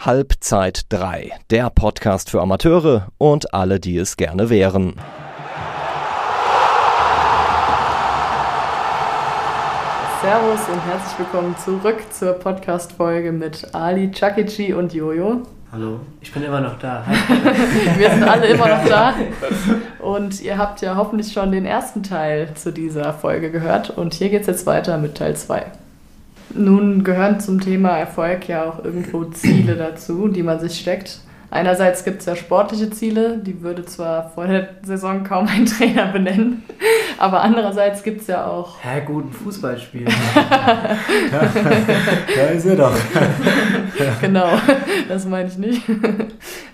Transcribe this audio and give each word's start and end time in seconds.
Halbzeit 0.00 0.86
3, 0.90 1.32
der 1.50 1.70
Podcast 1.70 2.30
für 2.30 2.40
Amateure 2.40 3.08
und 3.18 3.52
alle, 3.52 3.80
die 3.80 3.96
es 3.96 4.16
gerne 4.16 4.48
wären. 4.48 4.94
Servus 10.22 10.68
und 10.68 10.80
herzlich 10.86 11.18
willkommen 11.18 11.56
zurück 11.58 11.96
zur 12.12 12.34
Podcast-Folge 12.34 13.32
mit 13.32 13.74
Ali, 13.74 14.12
Chakichi 14.12 14.72
und 14.72 14.94
Jojo. 14.94 15.42
Hallo, 15.72 15.98
ich 16.20 16.32
bin 16.32 16.44
immer 16.44 16.60
noch 16.60 16.78
da. 16.78 17.04
Wir 17.96 18.10
sind 18.10 18.22
alle 18.22 18.46
immer 18.46 18.68
noch 18.68 18.84
da. 18.88 19.14
Und 19.98 20.40
ihr 20.40 20.56
habt 20.56 20.80
ja 20.80 20.96
hoffentlich 20.96 21.30
schon 21.30 21.52
den 21.52 21.66
ersten 21.66 22.02
Teil 22.02 22.54
zu 22.54 22.72
dieser 22.72 23.12
Folge 23.12 23.50
gehört. 23.50 23.90
Und 23.90 24.14
hier 24.14 24.30
geht 24.30 24.42
es 24.42 24.46
jetzt 24.46 24.64
weiter 24.64 24.96
mit 24.96 25.16
Teil 25.16 25.36
2. 25.36 25.66
Nun 26.54 27.04
gehören 27.04 27.40
zum 27.40 27.60
Thema 27.60 27.98
Erfolg 27.98 28.48
ja 28.48 28.64
auch 28.64 28.84
irgendwo 28.84 29.24
Ziele 29.24 29.76
dazu, 29.76 30.28
die 30.28 30.42
man 30.42 30.60
sich 30.60 30.78
steckt. 30.78 31.20
Einerseits 31.50 32.04
gibt 32.04 32.20
es 32.20 32.26
ja 32.26 32.36
sportliche 32.36 32.90
Ziele, 32.90 33.38
die 33.38 33.62
würde 33.62 33.82
zwar 33.86 34.30
vor 34.34 34.46
der 34.46 34.68
Saison 34.82 35.24
kaum 35.24 35.48
ein 35.48 35.64
Trainer 35.64 36.08
benennen, 36.12 36.62
aber 37.16 37.40
andererseits 37.40 38.02
gibt 38.02 38.20
es 38.20 38.26
ja 38.26 38.46
auch. 38.46 38.76
Hä, 38.82 39.00
guten 39.06 39.32
Fußballspiel. 39.32 40.04
da 42.36 42.42
ist 42.54 42.66
er 42.66 42.76
doch. 42.76 42.94
genau, 44.20 44.58
das 45.08 45.24
meine 45.24 45.48
ich 45.48 45.56
nicht. 45.56 45.82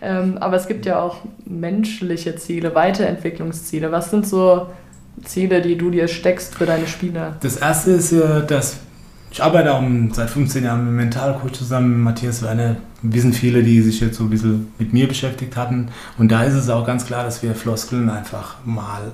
ähm, 0.03 0.39
aber 0.39 0.57
es 0.57 0.67
gibt 0.67 0.87
ja 0.87 1.01
auch 1.01 1.19
menschliche 1.45 2.35
Ziele, 2.35 2.75
Weiterentwicklungsziele. 2.75 3.93
Was 3.93 4.11
sind 4.11 4.27
so 4.27 4.67
Ziele, 5.23 5.63
die 5.63 5.79
du 5.79 5.91
dir 5.91 6.09
steckst 6.09 6.57
für 6.57 6.67
deine 6.67 6.89
Spieler? 6.89 7.37
Das 7.43 7.59
erste 7.59 7.93
ist 7.93 8.11
ja, 8.11 8.41
dass 8.41 8.79
ich 9.35 9.43
arbeite 9.43 9.75
auch 9.75 9.83
seit 10.13 10.31
15 10.31 10.63
Jahren 10.63 10.85
mit 10.85 10.95
Mentalcoach 10.95 11.51
zusammen, 11.51 11.91
mit 11.91 11.99
Matthias 12.05 12.41
Werner. 12.41 12.77
Wir 13.03 13.21
sind 13.21 13.35
viele, 13.35 13.65
die 13.65 13.83
sich 13.83 13.99
jetzt 13.99 14.17
so 14.17 14.23
ein 14.23 14.31
bisschen 14.31 14.73
mit 14.79 14.93
mir 14.93 15.09
beschäftigt 15.09 15.57
hatten. 15.57 15.89
Und 16.19 16.31
da 16.31 16.45
ist 16.45 16.55
es 16.55 16.71
auch 16.71 16.87
ganz 16.87 17.05
klar, 17.05 17.25
dass 17.25 17.43
wir 17.43 17.57
Floskeln 17.57 18.09
einfach 18.09 18.59
mal 18.65 19.11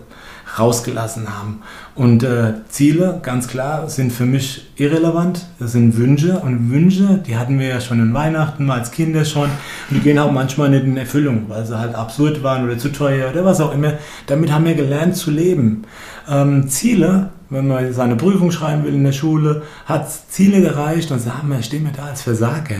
rausgelassen 0.58 1.26
haben. 1.26 1.62
Und 1.94 2.22
äh, 2.22 2.52
Ziele, 2.68 3.18
ganz 3.22 3.48
klar, 3.48 3.88
sind 3.88 4.12
für 4.12 4.26
mich 4.26 4.70
irrelevant. 4.76 5.46
Das 5.58 5.72
sind 5.72 5.96
Wünsche. 5.96 6.38
Und 6.40 6.70
Wünsche, 6.70 7.22
die 7.26 7.38
hatten 7.38 7.58
wir 7.58 7.68
ja 7.68 7.80
schon 7.80 7.98
in 7.98 8.12
Weihnachten, 8.12 8.66
mal 8.66 8.78
als 8.78 8.90
Kinder 8.90 9.24
schon. 9.24 9.48
Und 9.48 9.96
die 9.96 10.00
gehen 10.00 10.18
auch 10.18 10.32
manchmal 10.32 10.68
nicht 10.68 10.84
in 10.84 10.98
Erfüllung, 10.98 11.44
weil 11.48 11.64
sie 11.64 11.78
halt 11.78 11.94
absurd 11.94 12.42
waren 12.42 12.66
oder 12.66 12.76
zu 12.76 12.90
teuer 12.92 13.30
oder 13.30 13.46
was 13.46 13.62
auch 13.62 13.72
immer. 13.72 13.94
Damit 14.26 14.52
haben 14.52 14.66
wir 14.66 14.74
gelernt 14.74 15.16
zu 15.16 15.30
leben. 15.30 15.84
Ähm, 16.28 16.68
Ziele 16.68 17.30
wenn 17.50 17.68
man 17.68 17.92
seine 17.92 18.16
Prüfung 18.16 18.50
schreiben 18.50 18.84
will 18.84 18.94
in 18.94 19.04
der 19.04 19.12
Schule, 19.12 19.62
hat 19.84 20.10
Ziele 20.30 20.64
erreicht 20.64 21.10
und 21.10 21.18
sagt, 21.18 21.44
man, 21.44 21.62
stehen 21.62 21.84
wir 21.84 21.92
da 21.92 22.06
als 22.06 22.22
Versager. 22.22 22.76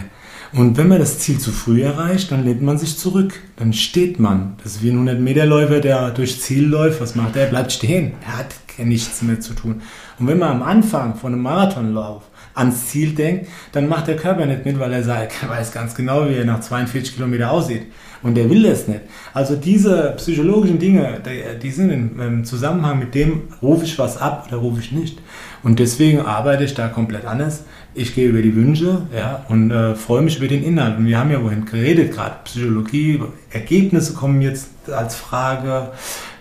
Und 0.52 0.76
wenn 0.76 0.88
man 0.88 0.98
das 0.98 1.20
Ziel 1.20 1.38
zu 1.38 1.52
früh 1.52 1.82
erreicht, 1.82 2.32
dann 2.32 2.44
lehnt 2.44 2.62
man 2.62 2.76
sich 2.76 2.98
zurück. 2.98 3.34
Dann 3.56 3.72
steht 3.72 4.18
man. 4.18 4.54
Das 4.62 4.76
ist 4.76 4.82
wie 4.82 4.90
ein 4.90 5.08
100-Meter-Läufer, 5.08 5.80
der 5.80 6.10
durchs 6.10 6.40
Ziel 6.40 6.66
läuft. 6.66 7.00
Was 7.00 7.14
macht 7.14 7.36
er? 7.36 7.44
Er 7.44 7.50
bleibt 7.50 7.70
stehen. 7.70 8.14
Er 8.26 8.38
hat 8.38 8.54
nichts 8.78 9.22
mehr 9.22 9.40
zu 9.40 9.54
tun. 9.54 9.82
Und 10.18 10.26
wenn 10.26 10.38
man 10.38 10.50
am 10.50 10.62
Anfang 10.62 11.14
von 11.14 11.32
einem 11.32 11.42
Marathonlauf 11.42 12.22
ans 12.54 12.88
Ziel 12.88 13.14
denkt, 13.14 13.48
dann 13.72 13.88
macht 13.88 14.08
der 14.08 14.16
Körper 14.16 14.44
nicht 14.46 14.64
mit, 14.64 14.78
weil 14.78 14.92
er 14.92 15.04
sagt, 15.04 15.34
er 15.42 15.48
weiß 15.48 15.72
ganz 15.72 15.94
genau, 15.94 16.28
wie 16.28 16.34
er 16.34 16.44
nach 16.44 16.60
42 16.60 17.14
Kilometern 17.14 17.50
aussieht. 17.50 17.86
Und 18.22 18.34
der 18.34 18.50
will 18.50 18.62
das 18.62 18.86
nicht. 18.86 19.00
Also 19.32 19.56
diese 19.56 20.14
psychologischen 20.16 20.78
Dinge, 20.78 21.20
die 21.62 21.70
sind 21.70 21.90
im 21.90 22.44
Zusammenhang 22.44 22.98
mit 22.98 23.14
dem, 23.14 23.42
rufe 23.62 23.84
ich 23.84 23.98
was 23.98 24.18
ab 24.18 24.46
oder 24.48 24.58
rufe 24.58 24.80
ich 24.80 24.92
nicht. 24.92 25.18
Und 25.62 25.78
deswegen 25.78 26.20
arbeite 26.20 26.64
ich 26.64 26.74
da 26.74 26.88
komplett 26.88 27.24
anders. 27.24 27.64
Ich 27.94 28.14
gehe 28.14 28.28
über 28.28 28.42
die 28.42 28.54
Wünsche 28.54 29.02
ja, 29.14 29.44
und 29.48 29.70
äh, 29.70 29.94
freue 29.94 30.22
mich 30.22 30.38
über 30.38 30.48
den 30.48 30.62
Inhalt. 30.62 30.98
Und 30.98 31.06
wir 31.06 31.18
haben 31.18 31.30
ja 31.30 31.42
wohin 31.42 31.64
geredet, 31.64 32.12
gerade 32.12 32.36
Psychologie, 32.44 33.20
Ergebnisse 33.50 34.14
kommen 34.14 34.42
jetzt 34.42 34.68
als 34.90 35.16
Frage. 35.16 35.88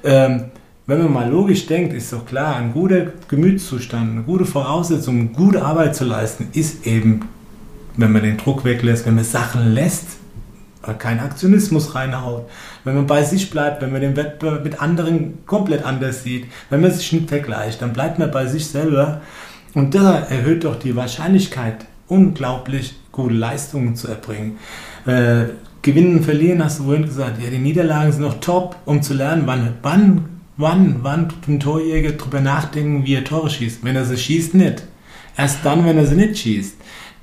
Ähm, 0.04 0.46
wenn 0.86 1.04
man 1.04 1.14
mal 1.14 1.30
logisch 1.30 1.66
denkt, 1.66 1.94
ist 1.94 2.12
doch 2.12 2.26
klar, 2.26 2.56
ein 2.56 2.74
guter 2.74 3.08
Gemütszustand, 3.28 4.12
eine 4.12 4.24
gute 4.24 4.46
Voraussetzung, 4.46 5.34
gute 5.34 5.64
Arbeit 5.64 5.96
zu 5.96 6.04
leisten, 6.04 6.48
ist 6.54 6.88
eben, 6.88 7.22
wenn 7.96 8.12
man 8.12 8.24
den 8.24 8.38
Druck 8.38 8.66
weglässt, 8.66 9.06
wenn 9.06 9.16
man 9.16 9.24
Sachen 9.24 9.74
lässt, 9.74 10.18
kein 10.94 11.20
Aktionismus 11.20 11.96
reinhaut, 11.96 12.50
wenn 12.84 12.96
man 12.96 13.08
bei 13.08 13.24
sich 13.24 13.50
bleibt, 13.50 13.82
wenn 13.82 13.92
man 13.92 14.02
den 14.02 14.16
Wettbewerb 14.16 14.64
mit 14.64 14.82
anderen 14.82 15.46
komplett 15.46 15.84
anders 15.84 16.24
sieht, 16.24 16.46
wenn 16.70 16.82
man 16.82 16.92
sich 16.92 17.12
nicht 17.12 17.30
vergleicht, 17.30 17.82
dann 17.82 17.94
bleibt 17.94 18.20
man 18.20 18.32
bei 18.32 18.46
sich 18.48 18.68
selber 18.68 19.22
und 19.74 19.96
da 19.96 20.20
erhöht 20.20 20.64
doch 20.64 20.78
die 20.78 20.96
Wahrscheinlichkeit, 20.96 21.86
unglaublich 22.08 22.96
gute 23.12 23.36
Leistungen 23.36 23.96
zu 23.96 24.08
erbringen. 24.08 24.58
Äh, 25.06 25.46
gewinnen 25.82 26.18
und 26.18 26.24
verlieren, 26.24 26.64
hast 26.64 26.80
du 26.80 26.84
vorhin 26.84 27.06
gesagt, 27.06 27.42
ja, 27.42 27.50
die 27.50 27.58
Niederlagen 27.58 28.12
sind 28.12 28.22
noch 28.22 28.40
top, 28.40 28.76
um 28.86 29.02
zu 29.02 29.14
lernen, 29.14 29.44
wann, 29.46 29.76
wann, 29.82 30.26
wann, 30.58 30.98
wann 31.02 31.34
ein 31.48 31.60
Torjäger 31.60 32.12
darüber 32.12 32.42
nachdenken, 32.42 33.06
wie 33.06 33.16
er 33.16 33.24
Tore 33.24 33.50
schießt. 33.50 33.84
Wenn 33.84 33.96
er 33.96 34.06
sie 34.06 34.18
schießt, 34.18 34.56
nicht. 34.56 34.84
Erst 35.38 35.60
dann, 35.64 35.86
wenn 35.86 35.98
er 35.98 36.06
sie 36.06 36.16
nicht 36.16 36.38
schießt. 36.38 36.76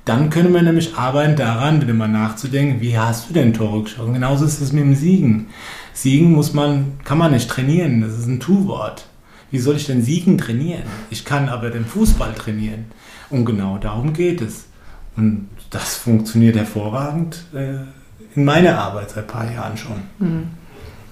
Dann 0.07 0.29
können 0.29 0.53
wir 0.53 0.61
nämlich 0.61 0.95
arbeiten 0.95 1.35
daran, 1.35 1.81
wieder 1.81 1.93
mal 1.93 2.07
nachzudenken, 2.07 2.79
wie 2.79 2.97
hast 2.97 3.29
du 3.29 3.33
denn 3.33 3.53
Tore 3.53 3.83
geschossen? 3.83 4.13
Genauso 4.13 4.45
ist 4.45 4.61
es 4.61 4.71
mit 4.71 4.83
dem 4.83 4.95
Siegen. 4.95 5.47
Siegen 5.91 6.31
muss 6.31 6.53
man, 6.53 6.93
kann 7.03 7.17
man 7.17 7.33
nicht 7.33 7.49
trainieren. 7.49 7.99
Das 7.99 8.17
ist 8.17 8.25
ein 8.25 8.39
Tu-Wort. 8.39 9.05
Wie 9.51 9.59
soll 9.59 9.75
ich 9.75 9.85
denn 9.85 10.01
Siegen 10.01 10.37
trainieren? 10.37 10.83
Ich 11.09 11.25
kann 11.25 11.49
aber 11.49 11.71
den 11.71 11.85
Fußball 11.85 12.33
trainieren. 12.35 12.85
Und 13.29 13.43
genau 13.43 13.79
darum 13.79 14.13
geht 14.13 14.41
es. 14.41 14.67
Und 15.17 15.49
das 15.71 15.95
funktioniert 15.95 16.55
hervorragend 16.55 17.43
äh, 17.53 17.79
in 18.33 18.45
meiner 18.45 18.79
Arbeit 18.79 19.09
seit 19.09 19.25
ein 19.25 19.27
paar 19.27 19.51
Jahren 19.51 19.75
schon. 19.75 20.03
Mhm 20.19 20.47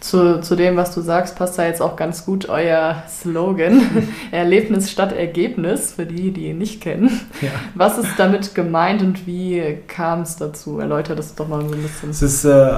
zu, 0.06 0.40
zu 0.40 0.56
dem, 0.56 0.78
was 0.78 0.94
du 0.94 1.02
sagst, 1.02 1.36
passt 1.36 1.58
da 1.58 1.66
jetzt 1.66 1.82
auch 1.82 1.96
ganz 1.96 2.26
gut 2.26 2.48
euer 2.48 3.04
Slogan. 3.10 3.82
Erlebnis 4.32 4.92
statt 4.92 5.12
Ergebnis, 5.12 5.94
für 5.94 6.06
die, 6.06 6.32
die 6.32 6.50
ihn 6.50 6.60
nicht 6.60 6.80
kennen. 6.82 7.22
Ja. 7.42 7.50
Was 7.74 7.98
ist 7.98 8.12
damit 8.18 8.54
gemeint 8.54 9.02
und 9.02 9.26
wie 9.26 9.80
kam 9.88 10.22
es 10.22 10.36
dazu? 10.36 10.80
Erläutert 10.80 11.18
das 11.18 11.34
doch 11.34 11.48
mal 11.48 11.62
so 11.62 11.74
ein 11.74 11.82
bisschen. 11.82 12.12
Es 12.12 12.22
ist 12.22 12.46
äh, 12.46 12.72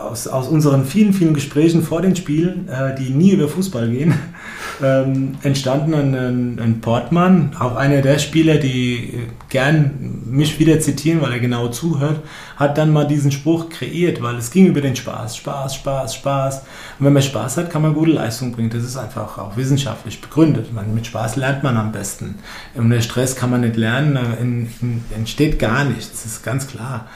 aus, 0.00 0.26
aus 0.26 0.48
unseren 0.48 0.84
vielen, 0.84 1.12
vielen 1.12 1.34
Gesprächen 1.34 1.82
vor 1.82 2.02
den 2.02 2.16
Spielen, 2.16 2.68
äh, 2.68 2.96
die 2.96 3.10
nie 3.10 3.30
über 3.30 3.48
Fußball 3.48 3.88
gehen, 3.88 4.14
ähm, 4.82 5.36
entstanden 5.42 5.94
ein, 5.94 6.58
ein 6.60 6.80
Portmann, 6.80 7.54
auch 7.60 7.76
einer 7.76 8.02
der 8.02 8.18
Spieler, 8.18 8.56
die 8.56 9.28
gern 9.50 10.24
mich 10.26 10.58
wieder 10.58 10.80
zitieren, 10.80 11.20
weil 11.20 11.32
er 11.32 11.40
genau 11.40 11.68
zuhört, 11.68 12.20
hat 12.56 12.76
dann 12.76 12.92
mal 12.92 13.06
diesen 13.06 13.30
Spruch 13.30 13.68
kreiert, 13.68 14.20
weil 14.20 14.36
es 14.36 14.50
ging 14.50 14.66
über 14.66 14.80
den 14.80 14.96
Spaß, 14.96 15.36
Spaß, 15.36 15.76
Spaß, 15.76 16.14
Spaß. 16.16 16.39
Und 16.48 17.06
wenn 17.06 17.12
man 17.12 17.22
Spaß 17.22 17.56
hat, 17.56 17.70
kann 17.70 17.82
man 17.82 17.94
gute 17.94 18.12
Leistung 18.12 18.52
bringen. 18.52 18.70
Das 18.70 18.84
ist 18.84 18.96
einfach 18.96 19.38
auch 19.38 19.56
wissenschaftlich 19.56 20.20
begründet. 20.20 20.72
Man, 20.72 20.94
mit 20.94 21.06
Spaß 21.06 21.36
lernt 21.36 21.62
man 21.62 21.76
am 21.76 21.92
besten. 21.92 22.36
Ohne 22.76 23.02
Stress 23.02 23.36
kann 23.36 23.50
man 23.50 23.60
nicht 23.60 23.76
lernen, 23.76 24.68
entsteht 25.14 25.58
gar 25.58 25.84
nichts, 25.84 26.10
das 26.10 26.26
ist 26.26 26.44
ganz 26.44 26.66
klar. 26.66 27.06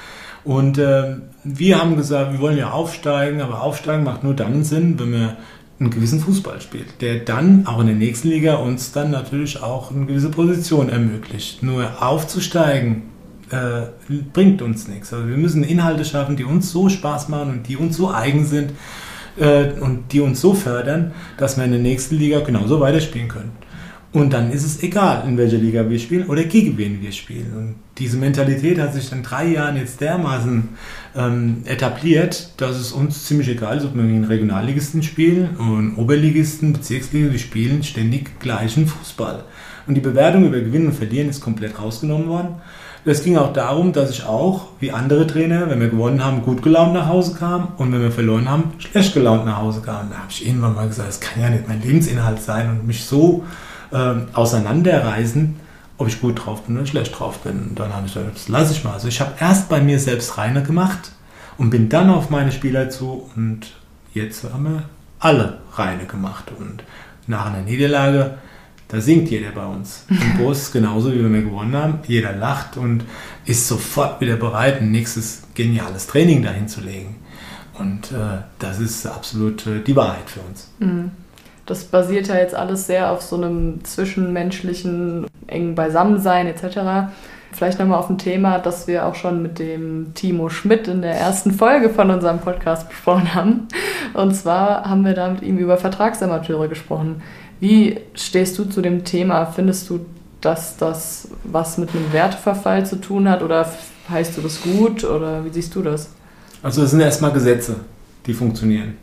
Und 0.44 0.76
äh, 0.76 1.16
wir 1.42 1.80
haben 1.80 1.96
gesagt, 1.96 2.32
wir 2.32 2.40
wollen 2.40 2.58
ja 2.58 2.70
aufsteigen, 2.70 3.40
aber 3.40 3.62
aufsteigen 3.62 4.04
macht 4.04 4.24
nur 4.24 4.34
dann 4.34 4.62
Sinn, 4.62 4.98
wenn 4.98 5.12
wir 5.12 5.36
einen 5.80 5.90
gewissen 5.90 6.20
Fußball 6.20 6.60
spielt, 6.60 7.00
der 7.00 7.20
dann 7.20 7.66
auch 7.66 7.80
in 7.80 7.86
der 7.86 7.96
nächsten 7.96 8.28
Liga 8.28 8.56
uns 8.56 8.92
dann 8.92 9.10
natürlich 9.10 9.62
auch 9.62 9.90
eine 9.90 10.06
gewisse 10.06 10.30
Position 10.30 10.88
ermöglicht. 10.88 11.62
Nur 11.62 12.02
aufzusteigen 12.02 13.02
äh, 13.50 13.86
bringt 14.32 14.62
uns 14.62 14.86
nichts. 14.86 15.12
Also 15.12 15.28
wir 15.28 15.36
müssen 15.36 15.64
Inhalte 15.64 16.04
schaffen, 16.04 16.36
die 16.36 16.44
uns 16.44 16.70
so 16.70 16.88
Spaß 16.88 17.28
machen 17.28 17.50
und 17.50 17.68
die 17.68 17.76
uns 17.76 17.96
so 17.96 18.12
eigen 18.12 18.44
sind 18.44 18.72
äh, 19.36 19.72
und 19.80 20.12
die 20.12 20.20
uns 20.20 20.40
so 20.40 20.54
fördern, 20.54 21.12
dass 21.36 21.56
wir 21.56 21.64
in 21.64 21.72
der 21.72 21.80
nächsten 21.80 22.16
Liga 22.16 22.40
genauso 22.40 22.80
weiterspielen 22.80 23.28
können. 23.28 23.52
Und 24.14 24.32
dann 24.32 24.52
ist 24.52 24.64
es 24.64 24.80
egal, 24.84 25.24
in 25.26 25.36
welcher 25.36 25.56
Liga 25.56 25.90
wir 25.90 25.98
spielen 25.98 26.28
oder 26.28 26.44
gegen 26.44 26.78
wen 26.78 27.02
wir 27.02 27.10
spielen. 27.10 27.52
Und 27.52 27.74
diese 27.98 28.16
Mentalität 28.16 28.78
hat 28.78 28.94
sich 28.94 29.10
in 29.10 29.24
drei 29.24 29.48
Jahren 29.48 29.76
jetzt 29.76 30.00
dermaßen 30.00 30.68
ähm, 31.16 31.62
etabliert, 31.64 32.52
dass 32.58 32.76
es 32.76 32.92
uns 32.92 33.24
ziemlich 33.24 33.48
egal 33.48 33.78
ist, 33.78 33.84
ob 33.84 33.96
wir 33.96 34.04
gegen 34.04 34.24
Regionalligisten 34.24 35.02
spielen 35.02 35.56
und 35.56 35.96
Oberligisten, 35.96 36.72
Bezirksliga, 36.72 37.28
die 37.28 37.40
spielen 37.40 37.82
ständig 37.82 38.38
gleichen 38.38 38.86
Fußball. 38.86 39.42
Und 39.88 39.96
die 39.96 40.00
Bewertung 40.00 40.46
über 40.46 40.60
Gewinnen 40.60 40.86
und 40.86 40.94
Verlieren 40.94 41.28
ist 41.28 41.40
komplett 41.40 41.80
rausgenommen 41.80 42.28
worden. 42.28 42.54
Es 43.06 43.22
ging 43.22 43.36
auch 43.36 43.52
darum, 43.52 43.92
dass 43.92 44.10
ich 44.10 44.24
auch, 44.24 44.68
wie 44.80 44.90
andere 44.90 45.26
Trainer, 45.26 45.68
wenn 45.68 45.78
wir 45.78 45.90
gewonnen 45.90 46.24
haben, 46.24 46.42
gut 46.42 46.62
gelaunt 46.62 46.94
nach 46.94 47.06
Hause 47.06 47.34
kam 47.34 47.68
und 47.76 47.92
wenn 47.92 48.00
wir 48.00 48.10
verloren 48.10 48.48
haben, 48.48 48.72
schlecht 48.78 49.12
gelaunt 49.12 49.44
nach 49.44 49.58
Hause 49.58 49.82
kam. 49.82 50.08
Da 50.10 50.16
habe 50.16 50.30
ich 50.30 50.46
irgendwann 50.46 50.74
mal 50.74 50.88
gesagt, 50.88 51.08
das 51.08 51.20
kann 51.20 51.42
ja 51.42 51.50
nicht 51.50 51.68
mein 51.68 51.82
Lebensinhalt 51.82 52.40
sein 52.40 52.70
und 52.70 52.86
mich 52.86 53.04
so 53.04 53.44
äh, 53.92 54.14
auseinanderreißen, 54.32 55.54
ob 55.98 56.08
ich 56.08 56.18
gut 56.18 56.46
drauf 56.46 56.62
bin 56.62 56.78
oder 56.78 56.86
schlecht 56.86 57.18
drauf 57.18 57.40
bin. 57.40 57.68
Und 57.68 57.78
dann 57.78 57.92
habe 57.92 58.06
ich 58.06 58.14
gesagt, 58.14 58.36
das 58.36 58.48
lasse 58.48 58.72
ich 58.72 58.84
mal. 58.84 58.94
Also 58.94 59.08
ich 59.08 59.20
habe 59.20 59.32
erst 59.38 59.68
bei 59.68 59.82
mir 59.82 59.98
selbst 59.98 60.38
reine 60.38 60.62
gemacht 60.62 61.12
und 61.58 61.68
bin 61.68 61.90
dann 61.90 62.08
auf 62.08 62.30
meine 62.30 62.52
Spieler 62.52 62.88
zu 62.88 63.30
und 63.36 63.72
jetzt 64.14 64.44
haben 64.44 64.64
wir 64.64 64.82
alle 65.18 65.58
reine 65.74 66.06
gemacht. 66.06 66.52
Und 66.58 66.84
nach 67.26 67.46
einer 67.46 67.62
Niederlage, 67.62 68.38
da 68.94 69.00
singt 69.00 69.30
jeder 69.30 69.50
bei 69.50 69.66
uns. 69.66 70.06
Im 70.08 70.38
Bus 70.38 70.72
genauso 70.72 71.12
wie 71.12 71.22
wenn 71.22 71.34
wir 71.34 71.42
gewonnen 71.42 71.76
haben. 71.76 71.98
Jeder 72.06 72.32
lacht 72.32 72.76
und 72.76 73.04
ist 73.44 73.66
sofort 73.66 74.20
wieder 74.20 74.36
bereit, 74.36 74.80
ein 74.80 74.90
nächstes 74.90 75.42
geniales 75.54 76.06
Training 76.06 76.42
dahin 76.42 76.68
zu 76.68 76.80
legen. 76.80 77.16
Und 77.78 78.12
äh, 78.12 78.42
das 78.58 78.78
ist 78.78 79.06
absolut 79.06 79.66
äh, 79.66 79.80
die 79.80 79.96
Wahrheit 79.96 80.30
für 80.30 80.40
uns. 80.40 80.70
Mhm. 80.78 81.10
Das 81.66 81.84
basiert 81.84 82.28
ja 82.28 82.36
jetzt 82.36 82.54
alles 82.54 82.86
sehr 82.86 83.10
auf 83.10 83.22
so 83.22 83.36
einem 83.36 83.82
zwischenmenschlichen, 83.84 85.26
engen 85.46 85.74
Beisammensein 85.74 86.46
etc. 86.46 87.10
Vielleicht 87.52 87.78
nochmal 87.78 87.98
auf 87.98 88.10
ein 88.10 88.18
Thema, 88.18 88.58
das 88.58 88.86
wir 88.86 89.06
auch 89.06 89.14
schon 89.14 89.40
mit 89.40 89.58
dem 89.58 90.12
Timo 90.14 90.50
Schmidt 90.50 90.88
in 90.88 91.02
der 91.02 91.14
ersten 91.14 91.52
Folge 91.52 91.88
von 91.88 92.10
unserem 92.10 92.40
Podcast 92.40 92.88
besprochen 92.88 93.34
haben. 93.34 93.68
Und 94.12 94.34
zwar 94.34 94.84
haben 94.84 95.04
wir 95.04 95.14
da 95.14 95.30
mit 95.30 95.42
ihm 95.42 95.56
über 95.56 95.78
Vertragsamateure 95.78 96.68
gesprochen. 96.68 97.22
Wie 97.64 97.96
stehst 98.12 98.58
du 98.58 98.66
zu 98.66 98.82
dem 98.82 99.04
Thema? 99.04 99.46
Findest 99.46 99.88
du, 99.88 100.00
dass 100.42 100.76
das 100.76 101.28
was 101.44 101.78
mit 101.78 101.88
einem 101.94 102.12
Werteverfall 102.12 102.84
zu 102.84 102.96
tun 103.00 103.26
hat 103.26 103.42
oder 103.42 103.66
heißt 104.10 104.36
du 104.36 104.42
das 104.42 104.60
gut 104.60 105.02
oder 105.02 105.46
wie 105.46 105.48
siehst 105.48 105.74
du 105.74 105.80
das? 105.80 106.10
Also 106.62 106.82
es 106.82 106.90
sind 106.90 107.00
erstmal 107.00 107.32
Gesetze, 107.32 107.76
die 108.26 108.34
funktionieren. 108.34 108.98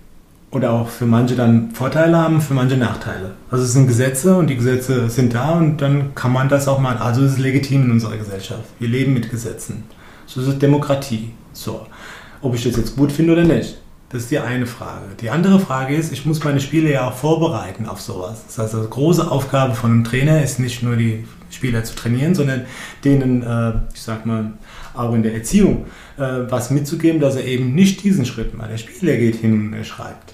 Oder 0.51 0.73
auch 0.73 0.89
für 0.89 1.07
manche 1.07 1.35
dann 1.35 1.71
Vorteile 1.71 2.15
haben, 2.15 2.39
für 2.39 2.53
manche 2.53 2.77
Nachteile. 2.77 3.31
Also 3.49 3.63
es 3.63 3.73
sind 3.73 3.87
Gesetze 3.87 4.37
und 4.37 4.45
die 4.45 4.57
Gesetze 4.57 5.09
sind 5.09 5.33
da 5.33 5.53
und 5.53 5.81
dann 5.81 6.13
kann 6.13 6.31
man 6.31 6.47
das 6.47 6.67
auch 6.67 6.77
mal. 6.77 6.97
Also 6.97 7.23
es 7.23 7.31
ist 7.31 7.39
legitim 7.39 7.85
in 7.85 7.91
unserer 7.91 8.17
Gesellschaft. 8.17 8.65
Wir 8.77 8.89
leben 8.89 9.15
mit 9.15 9.31
Gesetzen. 9.31 9.85
So 10.27 10.39
ist 10.39 10.47
es 10.47 10.59
Demokratie. 10.59 11.31
So. 11.53 11.87
Ob 12.43 12.53
ich 12.53 12.63
das 12.63 12.77
jetzt 12.77 12.95
gut 12.95 13.11
finde 13.11 13.33
oder 13.33 13.43
nicht. 13.43 13.80
Das 14.11 14.23
ist 14.23 14.31
die 14.31 14.39
eine 14.39 14.65
Frage. 14.65 15.05
Die 15.21 15.29
andere 15.29 15.59
Frage 15.59 15.95
ist, 15.95 16.11
ich 16.11 16.25
muss 16.25 16.43
meine 16.43 16.59
Spiele 16.59 16.91
ja 16.91 17.07
auch 17.07 17.13
vorbereiten 17.13 17.85
auf 17.85 18.01
sowas. 18.01 18.43
Das 18.45 18.57
heißt, 18.57 18.73
die 18.73 18.89
große 18.89 19.31
Aufgabe 19.31 19.73
von 19.73 19.91
einem 19.91 20.03
Trainer 20.03 20.43
ist 20.43 20.59
nicht 20.59 20.83
nur 20.83 20.97
die 20.97 21.25
Spieler 21.49 21.83
zu 21.85 21.95
trainieren, 21.95 22.35
sondern 22.35 22.65
denen, 23.05 23.41
äh, 23.41 23.73
ich 23.93 24.01
sag 24.01 24.25
mal, 24.25 24.51
auch 24.93 25.13
in 25.13 25.23
der 25.23 25.33
Erziehung 25.33 25.85
äh, 26.17 26.23
was 26.49 26.71
mitzugeben, 26.71 27.21
dass 27.21 27.37
er 27.37 27.45
eben 27.45 27.73
nicht 27.73 28.03
diesen 28.03 28.25
Schritt 28.25 28.57
macht. 28.57 28.71
Der 28.71 28.77
Spieler 28.77 29.15
geht 29.15 29.35
hin 29.35 29.67
und 29.67 29.73
er 29.73 29.85
schreibt. 29.85 30.33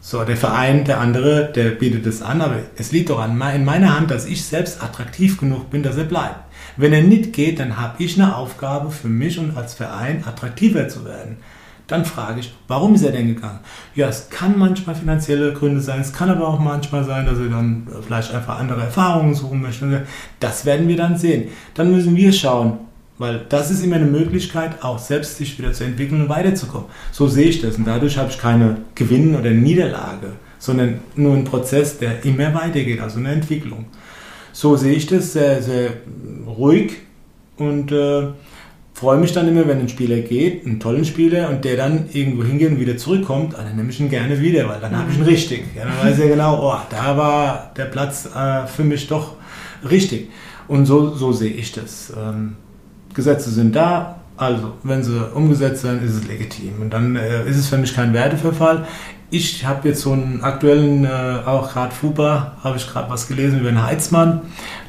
So, 0.00 0.24
der 0.24 0.36
Verein, 0.36 0.84
der 0.84 1.00
andere, 1.00 1.52
der 1.52 1.70
bietet 1.70 2.06
es 2.06 2.22
an, 2.22 2.40
aber 2.40 2.60
es 2.76 2.92
liegt 2.92 3.10
doch 3.10 3.18
an, 3.18 3.32
in 3.54 3.64
meiner 3.64 3.96
Hand, 3.98 4.10
dass 4.10 4.24
ich 4.24 4.44
selbst 4.44 4.82
attraktiv 4.82 5.36
genug 5.36 5.68
bin, 5.68 5.82
dass 5.82 5.96
er 5.96 6.04
bleibt. 6.04 6.38
Wenn 6.76 6.92
er 6.92 7.02
nicht 7.02 7.32
geht, 7.32 7.58
dann 7.58 7.76
habe 7.76 8.02
ich 8.02 8.16
eine 8.16 8.36
Aufgabe 8.36 8.90
für 8.90 9.08
mich 9.08 9.38
und 9.38 9.56
als 9.56 9.74
Verein 9.74 10.22
attraktiver 10.24 10.88
zu 10.88 11.04
werden. 11.04 11.38
Dann 11.86 12.04
frage 12.04 12.40
ich, 12.40 12.52
warum 12.66 12.94
ist 12.94 13.04
er 13.04 13.12
denn 13.12 13.28
gegangen? 13.28 13.60
Ja, 13.94 14.08
es 14.08 14.28
kann 14.28 14.58
manchmal 14.58 14.96
finanzielle 14.96 15.52
Gründe 15.52 15.80
sein, 15.80 16.00
es 16.00 16.12
kann 16.12 16.30
aber 16.30 16.48
auch 16.48 16.58
manchmal 16.58 17.04
sein, 17.04 17.26
dass 17.26 17.38
er 17.38 17.48
dann 17.48 17.86
vielleicht 18.04 18.34
einfach 18.34 18.58
andere 18.58 18.80
Erfahrungen 18.80 19.34
suchen 19.34 19.62
möchte. 19.62 20.04
Das 20.40 20.64
werden 20.64 20.88
wir 20.88 20.96
dann 20.96 21.16
sehen. 21.16 21.48
Dann 21.74 21.92
müssen 21.92 22.16
wir 22.16 22.32
schauen, 22.32 22.78
weil 23.18 23.46
das 23.48 23.70
ist 23.70 23.84
immer 23.84 23.96
eine 23.96 24.06
Möglichkeit, 24.06 24.82
auch 24.82 24.98
selbst 24.98 25.36
sich 25.36 25.58
wieder 25.58 25.72
zu 25.72 25.84
entwickeln 25.84 26.22
und 26.22 26.28
weiterzukommen. 26.28 26.88
So 27.12 27.28
sehe 27.28 27.48
ich 27.48 27.62
das. 27.62 27.76
Und 27.76 27.86
dadurch 27.86 28.18
habe 28.18 28.30
ich 28.30 28.38
keine 28.38 28.78
Gewinn 28.96 29.36
oder 29.36 29.50
Niederlage, 29.50 30.32
sondern 30.58 30.98
nur 31.14 31.34
einen 31.34 31.44
Prozess, 31.44 31.98
der 31.98 32.24
immer 32.24 32.52
weitergeht, 32.52 33.00
also 33.00 33.18
eine 33.20 33.30
Entwicklung. 33.30 33.86
So 34.52 34.74
sehe 34.74 34.94
ich 34.94 35.06
das 35.06 35.34
sehr, 35.34 35.62
sehr 35.62 35.90
ruhig 36.46 36.96
und 37.58 37.92
äh, 37.92 38.28
freue 38.98 39.18
mich 39.18 39.32
dann 39.32 39.46
immer, 39.46 39.68
wenn 39.68 39.78
ein 39.78 39.90
Spieler 39.90 40.20
geht, 40.20 40.64
einen 40.64 40.80
tollen 40.80 41.04
Spieler, 41.04 41.50
und 41.50 41.66
der 41.66 41.76
dann 41.76 42.08
irgendwo 42.14 42.44
hingeht 42.44 42.70
und 42.70 42.80
wieder 42.80 42.96
zurückkommt, 42.96 43.54
ah, 43.54 43.62
dann 43.62 43.76
nehme 43.76 43.90
ich 43.90 44.00
ihn 44.00 44.08
gerne 44.08 44.40
wieder, 44.40 44.66
weil 44.70 44.80
dann 44.80 44.96
habe 44.96 45.10
ich 45.10 45.18
ihn 45.18 45.24
richtig. 45.24 45.64
Ja, 45.76 45.84
dann 45.84 45.98
weiß 46.02 46.18
er 46.18 46.28
genau, 46.28 46.72
oh, 46.72 46.78
da 46.88 47.14
war 47.14 47.72
der 47.76 47.84
Platz 47.84 48.26
äh, 48.34 48.66
für 48.66 48.84
mich 48.84 49.06
doch 49.06 49.34
richtig. 49.88 50.30
Und 50.66 50.86
so, 50.86 51.14
so 51.14 51.30
sehe 51.32 51.52
ich 51.52 51.72
das. 51.72 52.10
Ähm, 52.16 52.56
Gesetze 53.12 53.50
sind 53.50 53.76
da, 53.76 54.22
also 54.36 54.72
wenn 54.82 55.02
sie 55.02 55.30
umgesetzt 55.34 55.82
sind, 55.82 56.02
ist 56.02 56.14
es 56.14 56.26
legitim. 56.26 56.80
Und 56.80 56.90
dann 56.90 57.16
äh, 57.16 57.48
ist 57.48 57.56
es 57.56 57.68
für 57.68 57.78
mich 57.78 57.94
kein 57.94 58.12
Werteverfall. 58.12 58.86
Ich 59.28 59.66
habe 59.66 59.88
jetzt 59.88 60.02
so 60.02 60.12
einen 60.12 60.40
aktuellen, 60.42 61.04
äh, 61.04 61.08
auch 61.44 61.72
gerade 61.72 61.92
FUPA, 61.92 62.56
habe 62.62 62.76
ich 62.76 62.86
gerade 62.86 63.10
was 63.10 63.26
gelesen 63.26 63.58
über 63.58 63.70
einen 63.70 63.82
Heizmann, 63.82 64.42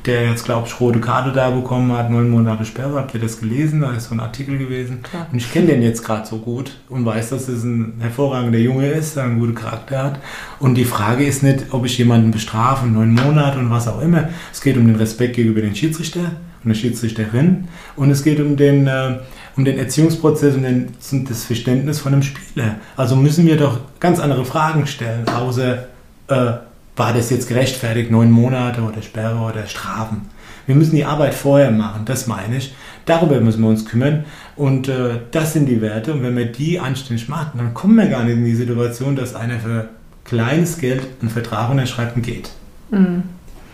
der 0.05 0.29
jetzt, 0.29 0.45
glaube 0.45 0.67
ich, 0.67 0.79
rote 0.79 0.99
Karte 0.99 1.31
da 1.31 1.49
bekommen 1.49 1.91
hat, 1.91 2.11
neun 2.11 2.29
Monate 2.29 2.63
Sperre. 2.63 2.99
Habt 2.99 3.15
ihr 3.15 3.19
das 3.19 3.39
gelesen? 3.39 3.81
Da 3.81 3.93
ist 3.93 4.09
so 4.09 4.15
ein 4.15 4.19
Artikel 4.19 4.59
gewesen. 4.59 5.01
Klar. 5.01 5.25
Und 5.31 5.37
ich 5.39 5.51
kenne 5.51 5.67
den 5.67 5.81
jetzt 5.81 6.03
gerade 6.03 6.27
so 6.27 6.37
gut 6.37 6.77
und 6.87 7.03
weiß, 7.03 7.29
dass 7.29 7.47
es 7.47 7.63
ein 7.63 7.95
hervorragender 7.99 8.59
Junge 8.59 8.87
ist, 8.87 9.15
der 9.15 9.23
einen 9.23 9.39
guten 9.39 9.55
Charakter 9.55 10.03
hat. 10.03 10.19
Und 10.59 10.75
die 10.75 10.85
Frage 10.85 11.25
ist 11.25 11.41
nicht, 11.41 11.65
ob 11.71 11.85
ich 11.85 11.97
jemanden 11.97 12.29
bestrafe, 12.29 12.85
neun 12.85 13.15
Monate 13.15 13.57
und 13.57 13.71
was 13.71 13.87
auch 13.87 14.01
immer. 14.01 14.29
Es 14.53 14.61
geht 14.61 14.77
um 14.77 14.85
den 14.85 14.97
Respekt 14.97 15.35
gegenüber 15.35 15.61
den 15.61 15.75
Schiedsrichter 15.75 16.33
der 16.69 16.75
Schiedsrichterin. 16.75 17.67
Und 17.95 18.11
es 18.11 18.23
geht 18.23 18.39
um 18.39 18.57
den, 18.57 18.87
äh, 18.87 19.17
um 19.55 19.65
den 19.65 19.77
Erziehungsprozess 19.77 20.55
und 20.55 20.63
den, 20.63 20.87
das 21.27 21.43
Verständnis 21.43 21.99
von 21.99 22.13
einem 22.13 22.23
Spieler. 22.23 22.75
Also 22.95 23.15
müssen 23.15 23.45
wir 23.45 23.57
doch 23.57 23.79
ganz 23.99 24.19
andere 24.19 24.45
Fragen 24.45 24.87
stellen, 24.87 25.27
außer 25.27 25.87
äh, 26.27 26.51
war 26.95 27.13
das 27.13 27.29
jetzt 27.29 27.47
gerechtfertigt, 27.47 28.11
neun 28.11 28.31
Monate 28.31 28.81
oder 28.81 29.01
Sperre 29.01 29.37
oder 29.37 29.67
Strafen. 29.67 30.29
Wir 30.65 30.75
müssen 30.75 30.95
die 30.95 31.05
Arbeit 31.05 31.33
vorher 31.33 31.71
machen, 31.71 32.03
das 32.05 32.27
meine 32.27 32.57
ich. 32.57 32.75
Darüber 33.05 33.39
müssen 33.39 33.61
wir 33.61 33.69
uns 33.69 33.85
kümmern. 33.85 34.25
Und 34.55 34.89
äh, 34.89 35.19
das 35.31 35.53
sind 35.53 35.67
die 35.67 35.81
Werte. 35.81 36.13
Und 36.13 36.23
wenn 36.23 36.35
wir 36.35 36.45
die 36.45 36.79
anständig 36.79 37.29
machen, 37.29 37.57
dann 37.57 37.73
kommen 37.73 37.95
wir 37.95 38.07
gar 38.07 38.23
nicht 38.23 38.35
in 38.35 38.45
die 38.45 38.55
Situation, 38.55 39.15
dass 39.15 39.33
einer 39.33 39.59
für 39.59 39.89
kleines 40.25 40.77
Geld 40.77 41.07
einen 41.21 41.29
Vertrag 41.29 41.69
unterschreibt 41.69 42.17
und 42.17 42.21
geht. 42.23 42.49
Mhm. 42.91 43.23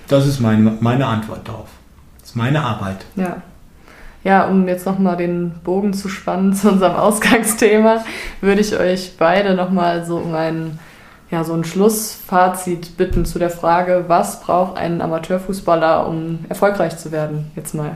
Das 0.07 0.27
ist 0.27 0.39
meine, 0.39 0.77
meine 0.81 1.07
Antwort 1.07 1.47
darauf 1.47 1.69
ist 2.33 2.35
meine 2.35 2.63
Arbeit. 2.63 3.05
Ja. 3.15 3.41
Ja, 4.23 4.47
um 4.47 4.67
jetzt 4.69 4.85
nochmal 4.85 5.17
den 5.17 5.51
Bogen 5.63 5.93
zu 5.93 6.07
spannen 6.09 6.53
zu 6.53 6.71
unserem 6.71 6.95
Ausgangsthema, 6.95 8.03
würde 8.41 8.61
ich 8.61 8.77
euch 8.77 9.13
beide 9.17 9.53
nochmal 9.53 10.05
so 10.05 10.17
um 10.17 10.33
ein, 10.33 10.79
ja, 11.29 11.43
so 11.43 11.53
ein 11.53 11.63
Schlussfazit 11.63 12.97
bitten 12.97 13.25
zu 13.25 13.37
der 13.37 13.49
Frage, 13.49 14.05
was 14.07 14.41
braucht 14.41 14.77
ein 14.77 15.01
Amateurfußballer, 15.01 16.07
um 16.07 16.39
erfolgreich 16.49 16.97
zu 16.97 17.11
werden? 17.11 17.51
Jetzt 17.55 17.75
mal. 17.75 17.91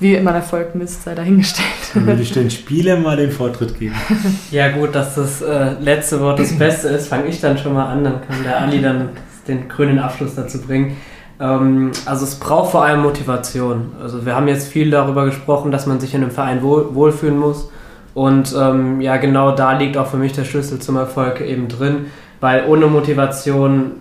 Wie 0.00 0.18
man 0.18 0.34
Erfolg 0.34 0.74
misst, 0.74 1.04
sei 1.04 1.14
dahingestellt. 1.14 1.68
Dann 1.94 2.06
würde 2.06 2.22
ich 2.22 2.32
den 2.34 2.50
Spielern 2.50 3.02
mal 3.02 3.16
den 3.16 3.30
Vortritt 3.30 3.78
geben. 3.78 3.94
Ja, 4.50 4.72
gut, 4.72 4.94
dass 4.94 5.14
das 5.14 5.40
äh, 5.40 5.74
letzte 5.80 6.20
Wort 6.20 6.40
das 6.40 6.58
Beste 6.58 6.88
ist, 6.88 7.06
fange 7.06 7.28
ich 7.28 7.40
dann 7.40 7.56
schon 7.56 7.74
mal 7.74 7.86
an, 7.86 8.02
dann 8.02 8.20
kann 8.26 8.42
der 8.42 8.60
Ali 8.60 8.82
dann 8.82 9.10
den 9.46 9.68
grünen 9.68 10.00
Abschluss 10.00 10.34
dazu 10.34 10.60
bringen. 10.60 10.96
Ähm, 11.42 11.90
also 12.06 12.24
es 12.24 12.36
braucht 12.36 12.70
vor 12.70 12.84
allem 12.84 13.02
Motivation. 13.02 13.90
Also 14.00 14.24
wir 14.24 14.36
haben 14.36 14.48
jetzt 14.48 14.68
viel 14.68 14.90
darüber 14.90 15.24
gesprochen, 15.24 15.72
dass 15.72 15.86
man 15.86 15.98
sich 16.00 16.14
in 16.14 16.22
einem 16.22 16.30
Verein 16.30 16.62
wohl, 16.62 16.94
wohlfühlen 16.94 17.38
muss. 17.38 17.68
Und 18.14 18.54
ähm, 18.56 19.00
ja, 19.00 19.16
genau 19.16 19.52
da 19.52 19.72
liegt 19.72 19.96
auch 19.96 20.06
für 20.06 20.18
mich 20.18 20.32
der 20.32 20.44
Schlüssel 20.44 20.78
zum 20.78 20.96
Erfolg 20.96 21.40
eben 21.40 21.68
drin, 21.68 22.06
weil 22.40 22.66
ohne 22.68 22.86
Motivation, 22.86 23.92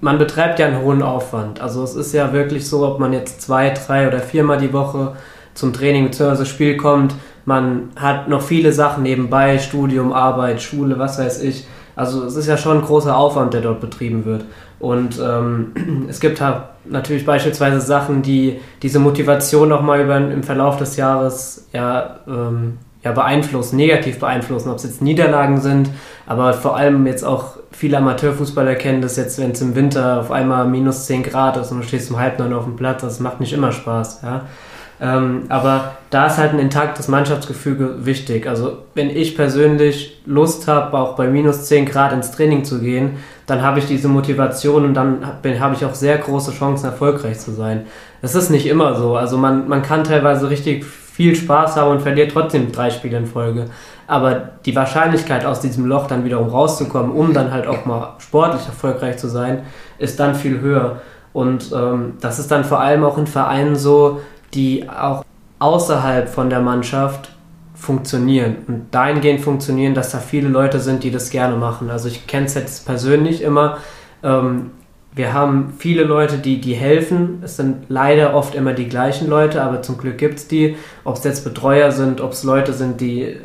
man 0.00 0.18
betreibt 0.18 0.58
ja 0.58 0.66
einen 0.66 0.82
hohen 0.82 1.02
Aufwand. 1.02 1.60
Also 1.60 1.82
es 1.82 1.94
ist 1.94 2.12
ja 2.12 2.32
wirklich 2.32 2.68
so, 2.68 2.86
ob 2.86 2.98
man 2.98 3.12
jetzt 3.12 3.40
zwei, 3.40 3.70
drei 3.70 4.08
oder 4.08 4.18
viermal 4.18 4.58
die 4.58 4.72
Woche 4.72 5.12
zum 5.54 5.72
Training 5.72 6.06
bzw. 6.06 6.44
Spiel 6.44 6.76
kommt, 6.76 7.14
man 7.44 7.90
hat 7.96 8.28
noch 8.28 8.42
viele 8.42 8.72
Sachen 8.72 9.04
nebenbei, 9.04 9.58
Studium, 9.58 10.12
Arbeit, 10.12 10.60
Schule, 10.60 10.98
was 10.98 11.18
weiß 11.18 11.42
ich. 11.42 11.66
Also 11.96 12.24
es 12.24 12.36
ist 12.36 12.46
ja 12.46 12.56
schon 12.56 12.78
ein 12.78 12.84
großer 12.84 13.16
Aufwand, 13.16 13.54
der 13.54 13.60
dort 13.60 13.80
betrieben 13.80 14.24
wird. 14.24 14.44
Und 14.80 15.20
ähm, 15.22 15.72
es 16.08 16.18
gibt 16.20 16.40
halt 16.40 16.62
natürlich 16.86 17.24
beispielsweise 17.24 17.80
Sachen, 17.80 18.22
die 18.22 18.58
diese 18.82 18.98
Motivation 18.98 19.68
nochmal 19.68 20.00
über, 20.00 20.16
im 20.16 20.42
Verlauf 20.42 20.78
des 20.78 20.96
Jahres 20.96 21.68
ja, 21.72 22.20
ähm, 22.26 22.78
ja 23.04 23.12
beeinflussen, 23.12 23.76
negativ 23.76 24.18
beeinflussen, 24.18 24.70
ob 24.70 24.76
es 24.76 24.84
jetzt 24.84 25.02
Niederlagen 25.02 25.60
sind, 25.60 25.90
aber 26.26 26.54
vor 26.54 26.76
allem 26.76 27.06
jetzt 27.06 27.24
auch 27.24 27.56
viele 27.70 27.98
Amateurfußballer 27.98 28.74
kennen 28.74 29.02
das 29.02 29.16
jetzt, 29.16 29.38
wenn 29.38 29.52
es 29.52 29.60
im 29.60 29.74
Winter 29.74 30.20
auf 30.20 30.30
einmal 30.30 30.66
minus 30.66 31.06
10 31.06 31.22
Grad 31.22 31.56
ist 31.58 31.70
und 31.70 31.78
du 31.80 31.86
stehst 31.86 32.10
um 32.10 32.18
halb 32.18 32.38
neun 32.38 32.52
auf 32.52 32.64
dem 32.64 32.76
Platz, 32.76 33.02
das 33.02 33.20
macht 33.20 33.40
nicht 33.40 33.52
immer 33.52 33.72
Spaß. 33.72 34.22
Ja? 34.22 34.46
Ähm, 35.00 35.44
aber 35.48 35.92
da 36.10 36.26
ist 36.26 36.36
halt 36.36 36.52
ein 36.52 36.58
intaktes 36.58 37.08
Mannschaftsgefüge 37.08 38.04
wichtig. 38.04 38.46
Also 38.46 38.78
wenn 38.94 39.08
ich 39.08 39.34
persönlich 39.34 40.20
Lust 40.26 40.68
habe, 40.68 40.96
auch 40.98 41.16
bei 41.16 41.26
minus 41.26 41.66
10 41.66 41.86
Grad 41.86 42.12
ins 42.12 42.32
Training 42.32 42.64
zu 42.64 42.80
gehen, 42.80 43.16
dann 43.50 43.62
habe 43.62 43.78
ich 43.80 43.86
diese 43.86 44.08
Motivation 44.08 44.84
und 44.84 44.94
dann 44.94 45.26
habe 45.42 45.74
ich 45.74 45.84
auch 45.84 45.94
sehr 45.94 46.18
große 46.18 46.52
Chancen, 46.52 46.86
erfolgreich 46.86 47.38
zu 47.38 47.50
sein. 47.50 47.86
Das 48.22 48.34
ist 48.34 48.50
nicht 48.50 48.66
immer 48.66 48.94
so. 48.94 49.16
Also 49.16 49.36
man, 49.36 49.68
man 49.68 49.82
kann 49.82 50.04
teilweise 50.04 50.48
richtig 50.48 50.84
viel 50.84 51.34
Spaß 51.34 51.76
haben 51.76 51.90
und 51.90 52.02
verliert 52.02 52.32
trotzdem 52.32 52.72
drei 52.72 52.90
Spiele 52.90 53.18
in 53.18 53.26
Folge. 53.26 53.66
Aber 54.06 54.50
die 54.64 54.74
Wahrscheinlichkeit, 54.74 55.44
aus 55.44 55.60
diesem 55.60 55.86
Loch 55.86 56.06
dann 56.06 56.24
wiederum 56.24 56.48
rauszukommen, 56.48 57.12
um 57.12 57.32
dann 57.34 57.52
halt 57.52 57.66
auch 57.66 57.84
mal 57.84 58.14
sportlich 58.18 58.66
erfolgreich 58.66 59.18
zu 59.18 59.28
sein, 59.28 59.62
ist 59.98 60.18
dann 60.18 60.34
viel 60.34 60.60
höher. 60.60 61.00
Und 61.32 61.72
ähm, 61.72 62.14
das 62.20 62.38
ist 62.38 62.50
dann 62.50 62.64
vor 62.64 62.80
allem 62.80 63.04
auch 63.04 63.18
in 63.18 63.26
Vereinen 63.26 63.76
so, 63.76 64.20
die 64.54 64.88
auch 64.88 65.24
außerhalb 65.58 66.28
von 66.28 66.50
der 66.50 66.60
Mannschaft 66.60 67.30
funktionieren 67.80 68.58
und 68.68 68.86
dahingehend 68.90 69.40
funktionieren, 69.40 69.94
dass 69.94 70.10
da 70.10 70.18
viele 70.18 70.48
Leute 70.48 70.78
sind, 70.80 71.02
die 71.02 71.10
das 71.10 71.30
gerne 71.30 71.56
machen. 71.56 71.90
Also 71.90 72.08
ich 72.08 72.26
kenne 72.26 72.46
es 72.46 72.54
jetzt 72.54 72.86
persönlich 72.86 73.42
immer. 73.42 73.78
Ähm, 74.22 74.72
wir 75.12 75.32
haben 75.32 75.72
viele 75.78 76.04
Leute, 76.04 76.38
die, 76.38 76.60
die 76.60 76.74
helfen. 76.74 77.40
Es 77.42 77.56
sind 77.56 77.86
leider 77.88 78.34
oft 78.34 78.54
immer 78.54 78.74
die 78.74 78.88
gleichen 78.88 79.28
Leute, 79.28 79.62
aber 79.62 79.82
zum 79.82 79.98
Glück 79.98 80.18
gibt 80.18 80.38
es 80.38 80.46
die. 80.46 80.76
Ob 81.02 81.16
es 81.16 81.24
jetzt 81.24 81.42
Betreuer 81.42 81.90
sind, 81.90 82.20
ob 82.20 82.32
es 82.32 82.44
Leute 82.44 82.72
sind, 82.72 83.00
die 83.00 83.36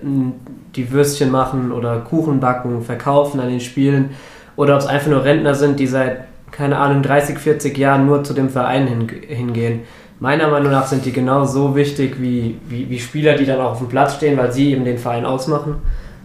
die 0.75 0.91
Würstchen 0.91 1.31
machen 1.31 1.71
oder 1.71 1.99
Kuchen 2.01 2.39
backen, 2.39 2.83
verkaufen 2.83 3.39
an 3.39 3.49
den 3.49 3.61
Spielen 3.61 4.11
oder 4.57 4.75
ob 4.75 4.81
es 4.81 4.87
einfach 4.87 5.09
nur 5.09 5.23
Rentner 5.23 5.55
sind, 5.55 5.79
die 5.79 5.87
seit, 5.87 6.25
keine 6.51 6.77
Ahnung, 6.77 7.01
30, 7.01 7.39
40 7.39 7.77
Jahren 7.77 8.05
nur 8.05 8.23
zu 8.23 8.33
dem 8.33 8.49
Verein 8.49 8.85
hin, 8.85 9.09
hingehen. 9.27 9.81
Meiner 10.19 10.47
Meinung 10.49 10.71
nach 10.71 10.87
sind 10.87 11.05
die 11.05 11.11
genauso 11.11 11.75
wichtig 11.75 12.21
wie, 12.21 12.57
wie, 12.69 12.89
wie 12.89 12.99
Spieler, 12.99 13.35
die 13.35 13.45
dann 13.45 13.59
auch 13.59 13.71
auf 13.71 13.79
dem 13.79 13.89
Platz 13.89 14.15
stehen, 14.15 14.37
weil 14.37 14.51
sie 14.51 14.71
eben 14.71 14.85
den 14.85 14.97
Verein 14.97 15.25
ausmachen. 15.25 15.75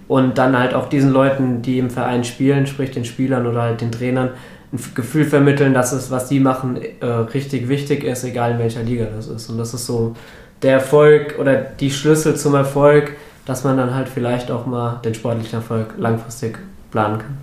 Und 0.07 0.39
dann 0.39 0.59
halt 0.59 0.75
auch 0.75 0.89
diesen 0.89 1.11
Leuten, 1.11 1.63
die 1.63 1.79
im 1.79 1.91
Verein 1.91 2.25
spielen, 2.25 2.67
sprich 2.67 2.91
den 2.91 3.05
Spielern 3.05 3.47
oder 3.47 3.63
halt 3.63 3.81
den 3.81 3.93
Trainern, 3.93 4.31
ein 4.73 4.81
Gefühl 4.95 5.25
vermitteln, 5.25 5.75
dass 5.75 5.93
es, 5.93 6.11
was 6.11 6.29
die 6.29 6.39
machen, 6.39 6.79
äh, 7.01 7.07
richtig 7.07 7.69
wichtig 7.69 8.05
ist, 8.05 8.23
egal 8.25 8.53
in 8.53 8.59
welcher 8.59 8.83
Liga 8.83 9.07
das 9.15 9.27
ist. 9.27 9.51
Und 9.51 9.59
das 9.59 9.75
ist 9.75 9.87
so 9.87 10.15
der 10.63 10.75
Erfolg 10.75 11.37
oder 11.39 11.57
die 11.57 11.91
Schlüssel 11.91 12.37
zum 12.37 12.55
Erfolg, 12.55 13.13
dass 13.47 13.65
man 13.65 13.77
dann 13.77 13.95
halt 13.95 14.09
vielleicht 14.09 14.51
auch 14.51 14.67
mal 14.67 15.01
den 15.05 15.15
sportlichen 15.15 15.59
Erfolg 15.59 15.95
langfristig 15.99 16.59
planen 16.93 17.19
kann. 17.19 17.39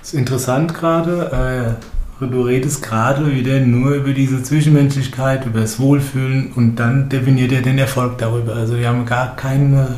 Das 0.00 0.12
ist 0.12 0.18
interessant 0.18 0.72
gerade. 0.72 1.76
Äh, 1.80 1.95
du 2.20 2.42
redest 2.42 2.82
gerade 2.82 3.30
wieder 3.30 3.60
nur 3.60 3.92
über 3.92 4.12
diese 4.12 4.42
Zwischenmenschlichkeit, 4.42 5.44
über 5.46 5.60
das 5.60 5.78
Wohlfühlen 5.78 6.52
und 6.54 6.76
dann 6.76 7.08
definiert 7.08 7.52
er 7.52 7.62
den 7.62 7.78
Erfolg 7.78 8.18
darüber. 8.18 8.54
Also 8.54 8.78
wir 8.78 8.88
haben 8.88 9.04
gar 9.04 9.36
keine 9.36 9.96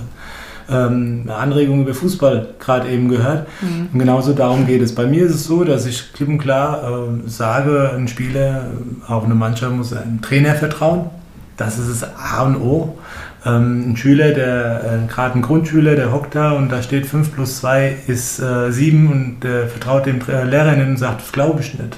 ähm, 0.71 1.25
Anregung 1.29 1.83
über 1.83 1.95
Fußball 1.95 2.55
gerade 2.59 2.89
eben 2.89 3.09
gehört. 3.09 3.47
Mhm. 3.61 3.89
Und 3.93 3.99
genauso 3.99 4.33
darum 4.33 4.67
geht 4.67 4.83
es. 4.83 4.95
Bei 4.95 5.07
mir 5.07 5.27
ist 5.27 5.35
es 5.35 5.45
so, 5.45 5.65
dass 5.65 5.87
ich 5.87 6.13
klipp 6.13 6.29
und 6.29 6.39
klar 6.39 6.83
äh, 6.85 7.29
sage, 7.29 7.93
ein 7.95 8.09
Spieler, 8.09 8.67
auch 9.07 9.25
eine 9.25 9.35
Mannschaft 9.35 9.73
muss 9.73 9.93
einem 9.93 10.21
Trainer 10.21 10.55
vertrauen. 10.55 11.11
Das 11.57 11.79
ist 11.79 12.03
das 12.03 12.11
A 12.17 12.43
und 12.45 12.57
O. 12.57 12.99
Ähm, 13.47 13.93
ein 13.93 13.97
Schüler, 13.97 14.33
der 14.33 15.05
äh, 15.05 15.07
gerade 15.07 15.37
ein 15.37 15.43
Grundschüler, 15.43 15.97
der 15.97 16.13
hockt 16.13 16.35
da 16.35 16.53
und 16.53 16.71
da 16.71 16.83
steht 16.83 17.07
5 17.07 17.35
plus 17.35 17.59
2 17.59 17.97
ist 18.07 18.41
äh, 18.41 18.71
7 18.71 19.11
und 19.11 19.41
der 19.45 19.69
vertraut 19.69 20.07
dem 20.07 20.19
Lehrer 20.27 20.77
und 20.87 20.97
sagt, 20.97 21.23
das 21.23 21.33
glaube 21.33 21.61
ich 21.61 21.79
nicht. 21.79 21.97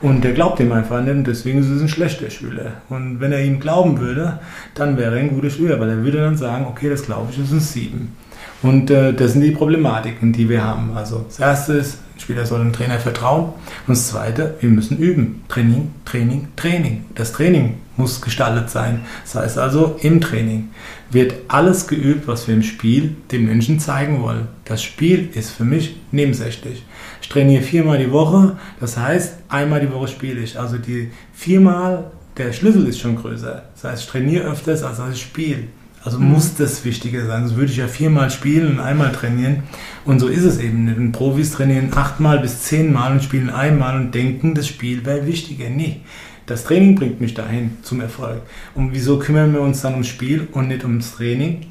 Und 0.00 0.24
der 0.24 0.32
glaubt 0.32 0.60
ihm 0.60 0.72
einfach 0.72 1.02
nicht 1.02 1.12
und 1.12 1.26
deswegen 1.26 1.58
ist 1.58 1.68
es 1.68 1.82
ein 1.82 1.88
schlechter 1.88 2.30
Schüler. 2.30 2.72
Und 2.88 3.20
wenn 3.20 3.32
er 3.32 3.44
ihm 3.44 3.60
glauben 3.60 4.00
würde, 4.00 4.38
dann 4.74 4.96
wäre 4.96 5.16
er 5.16 5.20
ein 5.20 5.34
guter 5.34 5.50
Schüler, 5.50 5.78
weil 5.78 5.90
er 5.90 6.04
würde 6.04 6.18
dann 6.18 6.36
sagen, 6.36 6.66
okay, 6.66 6.88
das 6.88 7.04
glaube 7.04 7.28
ich, 7.30 7.38
ist 7.38 7.52
ein 7.52 7.60
7. 7.60 8.16
Und 8.62 8.90
äh, 8.90 9.12
das 9.12 9.32
sind 9.32 9.42
die 9.42 9.50
Problematiken, 9.52 10.32
die 10.32 10.48
wir 10.48 10.62
haben. 10.64 10.96
Also 10.96 11.24
das 11.28 11.38
erste 11.38 11.74
ist, 11.74 11.98
ein 12.14 12.20
Spieler 12.20 12.44
soll 12.44 12.60
dem 12.60 12.72
Trainer 12.72 12.98
vertrauen. 12.98 13.52
Und 13.86 13.96
das 13.96 14.08
zweite, 14.08 14.54
wir 14.60 14.68
müssen 14.68 14.98
üben. 14.98 15.42
Training, 15.48 15.90
Training, 16.04 16.48
Training. 16.56 17.04
Das 17.14 17.32
Training 17.32 17.76
muss 17.96 18.20
gestaltet 18.20 18.70
sein. 18.70 19.00
Das 19.24 19.34
heißt 19.34 19.58
also, 19.58 19.96
im 20.02 20.20
Training 20.20 20.70
wird 21.10 21.34
alles 21.48 21.86
geübt, 21.86 22.26
was 22.26 22.48
wir 22.48 22.54
im 22.54 22.62
Spiel 22.62 23.16
dem 23.32 23.46
Menschen 23.46 23.80
zeigen 23.80 24.22
wollen. 24.22 24.48
Das 24.64 24.82
Spiel 24.82 25.30
ist 25.34 25.50
für 25.50 25.64
mich 25.64 25.96
nebensächlich. 26.12 26.84
Trainiere 27.30 27.62
viermal 27.62 27.98
die 27.98 28.10
Woche, 28.10 28.56
das 28.80 28.98
heißt, 28.98 29.36
einmal 29.48 29.80
die 29.80 29.92
Woche 29.92 30.08
spiele 30.08 30.40
ich. 30.40 30.58
Also 30.58 30.78
die 30.78 31.12
viermal, 31.32 32.10
der 32.36 32.52
Schlüssel 32.52 32.86
ist 32.88 32.98
schon 32.98 33.14
größer. 33.14 33.62
Das 33.72 33.84
heißt, 33.84 34.02
ich 34.02 34.08
trainiere 34.08 34.50
öfters, 34.50 34.82
als 34.82 34.98
ich 35.14 35.22
spiele. 35.22 35.62
Also 36.04 36.18
mhm. 36.18 36.30
muss 36.30 36.56
das 36.56 36.84
wichtiger 36.84 37.26
sein. 37.26 37.46
Sonst 37.46 37.56
würde 37.56 37.70
ich 37.70 37.78
ja 37.78 37.86
viermal 37.86 38.30
spielen 38.30 38.72
und 38.72 38.80
einmal 38.80 39.12
trainieren. 39.12 39.62
Und 40.04 40.18
so 40.18 40.26
ist 40.26 40.42
es 40.42 40.58
eben 40.58 40.86
nicht. 40.86 40.98
Und 40.98 41.12
Profis 41.12 41.52
trainieren 41.52 41.90
achtmal 41.94 42.40
bis 42.40 42.62
zehnmal 42.62 43.12
und 43.12 43.22
spielen 43.22 43.48
einmal 43.48 43.96
und 43.96 44.12
denken, 44.12 44.56
das 44.56 44.66
Spiel 44.66 45.06
wäre 45.06 45.26
wichtiger. 45.26 45.70
Nee. 45.70 46.00
Das 46.46 46.64
Training 46.64 46.96
bringt 46.96 47.20
mich 47.20 47.34
dahin 47.34 47.76
zum 47.82 48.00
Erfolg. 48.00 48.42
Und 48.74 48.92
wieso 48.92 49.20
kümmern 49.20 49.52
wir 49.52 49.60
uns 49.60 49.82
dann 49.82 49.92
ums 49.92 50.08
Spiel 50.08 50.48
und 50.50 50.66
nicht 50.66 50.82
ums 50.82 51.14
Training? 51.14 51.66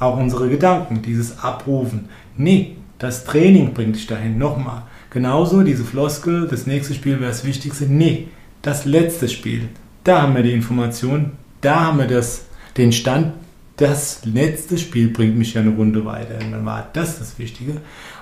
Auch 0.00 0.18
unsere 0.18 0.48
Gedanken, 0.48 1.02
dieses 1.02 1.38
Abrufen. 1.38 2.08
Nee, 2.36 2.78
das 2.98 3.24
Training 3.24 3.74
bringt 3.74 3.94
dich 3.94 4.08
dahin. 4.08 4.36
Nochmal. 4.38 4.82
Genauso 5.14 5.62
diese 5.62 5.84
Floskel, 5.84 6.48
das 6.48 6.66
nächste 6.66 6.92
Spiel 6.92 7.20
wäre 7.20 7.30
das 7.30 7.44
Wichtigste. 7.44 7.86
Nee, 7.86 8.26
das 8.62 8.84
letzte 8.84 9.28
Spiel. 9.28 9.68
Da 10.02 10.22
haben 10.22 10.34
wir 10.34 10.42
die 10.42 10.52
Information, 10.52 11.30
da 11.60 11.82
haben 11.82 11.98
wir 11.98 12.08
das, 12.08 12.46
den 12.76 12.90
Stand, 12.90 13.32
das 13.76 14.24
letzte 14.24 14.76
Spiel 14.76 15.08
bringt 15.08 15.38
mich 15.38 15.54
ja 15.54 15.60
eine 15.60 15.70
Runde 15.70 16.04
weiter. 16.04 16.44
Und 16.44 16.50
dann 16.50 16.66
war 16.66 16.88
das 16.92 17.20
das 17.20 17.38
Wichtige. 17.38 17.74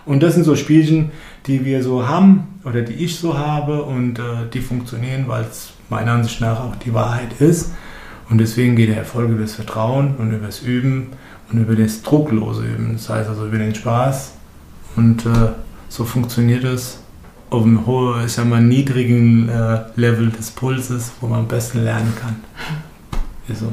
Und 0.05 0.23
das 0.23 0.35
sind 0.35 0.45
so 0.45 0.55
Spielchen, 0.55 1.13
die 1.47 1.65
wir 1.65 1.83
so 1.83 2.07
haben 2.07 2.61
oder 2.63 2.83
die 2.83 2.93
ich 2.93 3.17
so 3.17 3.39
habe 3.39 3.85
und 3.85 4.19
äh, 4.19 4.23
die 4.53 4.61
funktionieren, 4.61 5.25
weil 5.29 5.45
es 5.45 5.73
meiner 5.89 6.13
Ansicht 6.13 6.43
nach 6.43 6.61
auch 6.61 6.77
die 6.77 6.93
Wahrheit 6.93 7.41
ist. 7.41 7.73
Und 8.29 8.37
deswegen 8.37 8.77
geht 8.77 8.91
der 8.91 8.99
Erfolg 8.99 9.31
über 9.31 9.41
das 9.41 9.55
Vertrauen 9.55 10.17
und 10.17 10.31
über 10.31 10.45
das 10.45 10.61
Üben 10.61 11.09
und 11.51 11.59
über 11.59 11.75
das 11.75 12.03
drucklose 12.03 12.67
Üben. 12.67 12.93
Das 12.93 13.09
heißt 13.09 13.31
also 13.31 13.47
über 13.47 13.57
den 13.57 13.75
Spaß. 13.75 14.35
Und 14.97 15.25
äh, 15.25 15.49
so 15.93 16.07
funktioniert 16.07 16.65
es 16.65 17.01
auf 17.51 17.65
einem 17.65 17.85
hohen, 17.85 18.25
ich 18.25 18.33
sag 18.33 18.47
mal, 18.47 18.63
niedrigen 18.63 19.51
äh, 19.51 19.81
Level 19.97 20.31
des 20.31 20.51
Pulses, 20.51 21.13
wo 21.21 21.27
man 21.27 21.41
am 21.41 21.49
besten 21.49 21.85
lernen 21.85 22.15
kann. 22.19 22.37
So. 23.55 23.67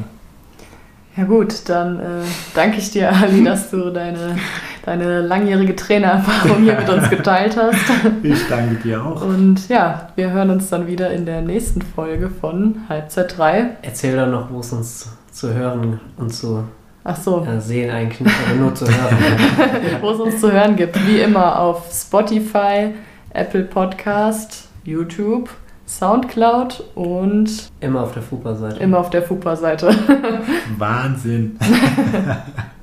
Ja 1.15 1.23
gut, 1.23 1.69
dann 1.69 1.97
äh, 1.97 2.23
danke 2.53 2.79
ich 2.79 2.91
dir, 2.91 3.09
Ali, 3.15 3.41
dass 3.45 3.71
du 3.71 3.89
deine, 3.89 4.35
deine 4.83 5.21
langjährige 5.21 5.77
Trainererfahrung 5.77 6.63
hier 6.63 6.75
mit 6.75 6.89
uns 6.89 7.09
geteilt 7.09 7.55
hast. 7.55 7.79
Ich 8.21 8.45
danke 8.49 8.75
dir 8.75 9.05
auch. 9.05 9.23
Und 9.23 9.69
ja, 9.69 10.09
wir 10.17 10.31
hören 10.31 10.49
uns 10.49 10.67
dann 10.69 10.87
wieder 10.87 11.11
in 11.11 11.25
der 11.25 11.41
nächsten 11.41 11.81
Folge 11.81 12.29
von 12.29 12.81
Halbzeit 12.89 13.37
3. 13.37 13.77
Erzähl 13.81 14.17
dann 14.17 14.31
noch, 14.31 14.51
wo 14.51 14.59
es 14.59 14.73
uns 14.73 15.07
zu 15.31 15.53
hören 15.53 16.01
und 16.17 16.33
zu 16.33 16.65
Ach 17.03 17.15
so. 17.15 17.43
Ja, 17.45 17.59
sehen 17.59 17.89
eigentlich 17.89 18.21
nicht, 18.21 18.35
aber 18.47 18.59
nur 18.59 18.75
zu 18.75 18.85
hören. 18.85 19.17
wo 20.01 20.11
es 20.11 20.19
uns 20.19 20.41
zu 20.41 20.51
hören 20.51 20.75
gibt, 20.75 20.95
wie 21.07 21.19
immer 21.19 21.59
auf 21.59 21.89
Spotify, 21.91 22.93
Apple 23.33 23.63
Podcast, 23.63 24.67
YouTube 24.83 25.49
Soundcloud 25.89 26.83
und 26.93 27.71
immer 27.79 28.03
auf 28.03 28.13
der 28.13 28.21
FUPA-Seite. 28.21 28.79
Immer 28.79 28.99
auf 28.99 29.09
der 29.09 29.23
FUPA-Seite. 29.23 29.89
Wahnsinn. 30.77 31.57